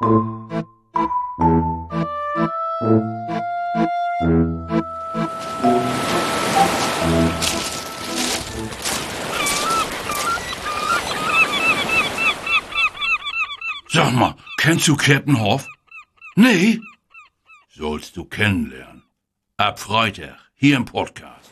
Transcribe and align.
Sag 0.00 0.12
mal, 14.14 14.34
kennst 14.56 14.88
du 14.88 14.96
Kleppenhoff? 14.96 15.68
Nee? 16.34 16.80
Sollst 17.68 18.16
du 18.16 18.24
kennenlernen. 18.24 19.02
Ab 19.58 19.78
Freitag, 19.78 20.38
hier 20.54 20.78
im 20.78 20.86
Podcast. 20.86 21.50